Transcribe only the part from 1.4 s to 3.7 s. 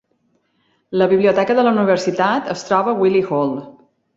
de la Universitat es troba a Wyllie Hall.